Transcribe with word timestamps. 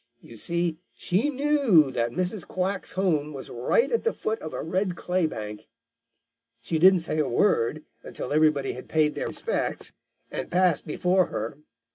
You 0.19 0.35
see, 0.35 0.79
she 0.95 1.29
knew 1.29 1.91
that 1.91 2.09
Mrs. 2.09 2.47
Quack's 2.47 2.93
home 2.93 3.33
was 3.33 3.51
right 3.51 3.91
at 3.91 4.01
the 4.01 4.13
foot 4.15 4.41
of 4.41 4.51
a 4.51 4.63
red 4.63 4.95
claybank. 4.95 5.67
She 6.59 6.79
didn't 6.79 7.01
say 7.01 7.19
a 7.19 7.29
word 7.29 7.83
until 8.01 8.33
everybody 8.33 8.73
had 8.73 8.89
paid 8.89 9.13
their 9.13 9.27
respects 9.27 9.93
and 10.31 10.49
passed 10.49 10.87
before 10.87 11.27
her. 11.27 11.59